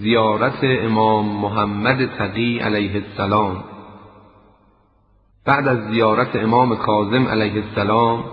زیارت 0.00 0.58
امام 0.62 1.40
محمد 1.40 2.06
تقی 2.06 2.58
علیه 2.58 2.94
السلام. 2.94 3.64
بعد 5.46 5.68
از 5.68 5.78
زیارت 5.90 6.36
امام 6.36 6.76
کاظم 6.76 7.28
علیه 7.28 7.64
السلام 7.64 8.24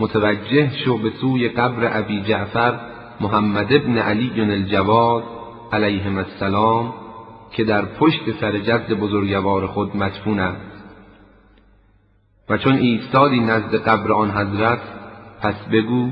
متوجه 0.00 0.70
شو 0.84 0.98
به 0.98 1.10
سوی 1.10 1.48
قبر 1.48 1.98
ابی 1.98 2.22
جعفر 2.22 2.80
محمد 3.20 3.72
ابن 3.72 3.98
علی 3.98 4.40
الجواد 4.40 5.24
علیه 5.72 6.16
السلام 6.16 6.94
که 7.52 7.64
در 7.64 7.84
پشت 7.84 8.40
سر 8.40 8.58
جد 8.58 8.92
بزرگوار 8.92 9.66
خود 9.66 9.96
مدفون 9.96 10.40
است. 10.40 10.84
و 12.48 12.56
چون 12.56 12.76
ایستادی 12.76 13.40
نزد 13.40 13.74
قبر 13.74 14.12
آن 14.12 14.30
حضرت 14.30 14.80
پس 15.42 15.54
بگو 15.72 16.10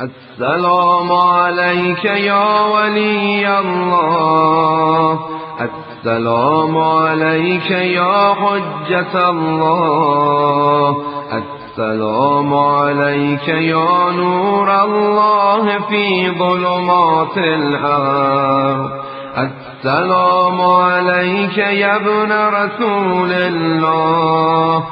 السلام 0.00 1.12
عليك 1.12 2.04
يا 2.04 2.60
ولي 2.60 3.58
الله. 3.58 5.18
السلام 5.60 6.78
عليك 6.78 7.70
يا 7.70 8.34
حجة 8.34 9.30
الله. 9.30 10.96
السلام 11.32 12.54
عليك 12.54 13.48
يا 13.48 14.10
نور 14.10 14.84
الله 14.84 15.78
في 15.88 16.30
ظلمات 16.30 17.38
الأرض. 17.38 18.90
السلام 19.38 20.60
عليك 20.60 21.58
يا 21.58 21.96
ابن 21.96 22.32
رسول 22.32 23.32
الله. 23.32 24.84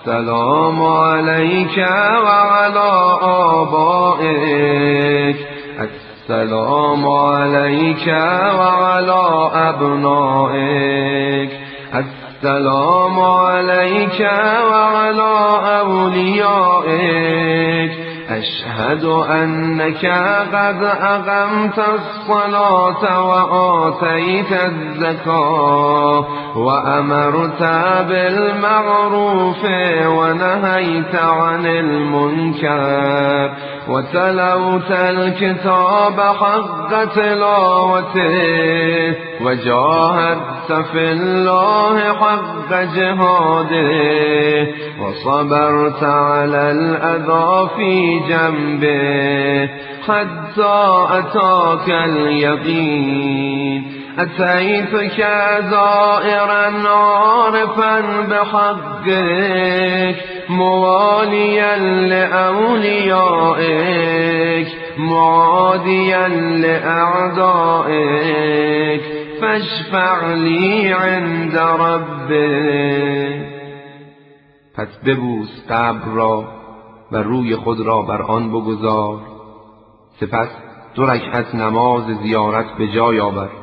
السلام 0.00 0.80
عليك 0.82 1.78
وعلى 2.24 3.18
آبائك. 3.22 5.36
السلام 5.80 7.08
عليك 7.08 8.06
وعلى 8.58 9.50
أبنائك. 9.54 11.50
السلام 11.94 13.20
عليك 13.20 14.20
وعلى 14.72 15.32
أوليائك. 15.80 17.92
أشهد 18.40 19.04
أنك 19.04 20.04
قد 20.54 20.82
أقمت 20.84 21.78
الصلاة 21.78 23.02
وآتيت 23.28 24.52
الزكاة 24.52 26.24
وأمرت 26.56 27.62
بالمعروف 28.08 29.64
ونهيت 30.06 31.14
عن 31.14 31.66
المنكر 31.66 33.50
وتلوت 33.90 34.90
الكتاب 34.90 36.20
حق 36.20 37.04
تلاوته 37.04 38.34
وجاهدت 39.44 40.72
في 40.92 41.12
الله 41.12 42.12
حق 42.14 42.70
جهاده 42.70 43.90
وصبرت 45.00 46.02
على 46.02 46.70
الأذى 46.70 47.68
في 47.76 48.18
جنبه 48.28 49.68
حتى 50.06 51.06
أتاك 51.10 51.88
اليقين. 51.90 53.59
أتيتك 54.18 55.20
زائرا 55.70 56.88
عارفا 56.88 58.00
بحقك 58.30 60.16
مواليا 60.48 61.76
لأوليائك 61.78 63.20
معاديا 64.98 66.28
لأعدائك 66.28 67.80
فاشفع 69.40 70.34
لي 70.34 70.92
عند 70.92 71.56
ربك. 71.56 73.40
پس 74.74 74.98
ببوس 75.06 75.64
قبر 75.70 76.08
را 76.14 76.44
و 77.12 77.16
روی 77.16 77.56
خود 77.56 77.80
را 77.86 78.02
بر 78.02 78.22
آن 78.22 78.50
بگذار. 78.50 79.20
سپس 80.20 80.48
دو 80.94 81.06
رکعت 81.06 81.54
نماز 81.54 82.04
زیارت 82.22 82.66
به 82.78 82.88
جای 82.88 83.20
آور. 83.20 83.59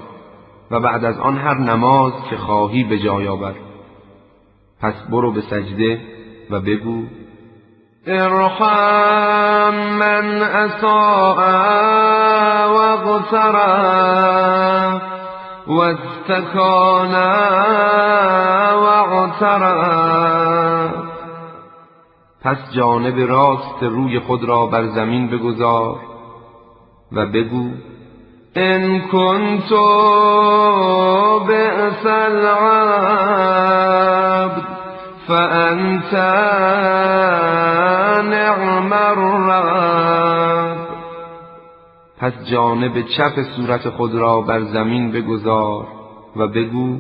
و 0.72 0.80
بعد 0.80 1.06
از 1.06 1.20
آن 1.20 1.38
هر 1.38 1.58
نماز 1.58 2.14
که 2.30 2.38
خواهی 2.38 2.84
به 2.84 3.00
جای 3.00 3.28
آور. 3.28 3.56
پس 4.82 4.94
برو 5.12 5.32
به 5.32 5.42
سجده 5.42 6.02
و 6.50 6.60
بگو 6.60 7.04
ارحم 8.08 9.76
من 10.00 10.42
اساء 10.42 11.38
واغترف 12.74 13.98
واستکان 15.68 17.14
واغترف 18.82 20.28
پس 22.42 22.58
جانب 22.76 23.30
راست 23.30 23.84
روی 23.84 24.20
خود 24.20 24.44
را 24.44 24.66
بر 24.66 24.88
زمین 24.88 25.28
بگذار 25.28 26.00
و 27.12 27.26
بگو 27.26 27.72
إن 28.58 29.02
كنت 29.02 29.74
بئس 31.48 32.06
العبد 32.06 33.38
فأنت 35.28 36.14
نعم 38.30 38.94
الرب. 38.94 40.78
پس 42.20 42.34
جانب 42.52 43.02
چپ 43.02 43.42
صورت 43.56 43.90
خود 43.90 44.16
را 44.16 44.42
بر 44.42 44.62
زمین 44.62 45.12
بگذار 45.12 45.88
و 46.36 46.48
بگو 46.48 46.98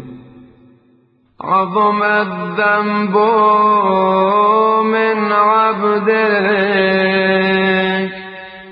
عظم 1.44 2.02
الذنب 2.02 3.18
من 4.84 5.32
عبدك 5.32 6.97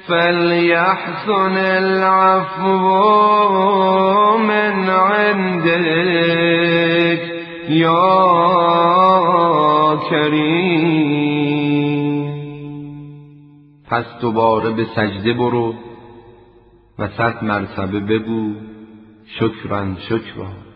فليحسن 0.08 1.58
العفو 1.58 2.68
من 4.38 4.90
عندك 4.90 6.26
يا 7.70 8.36
کریم 10.10 11.66
پس 13.90 14.06
دوباره 14.22 14.70
به 14.70 14.86
سجده 14.96 15.34
برو 15.34 15.74
و 17.00 17.08
صد 17.08 17.44
مرتبه 17.44 18.00
بگو 18.00 18.54
شکرا 19.40 19.96
شکرا. 20.10 20.75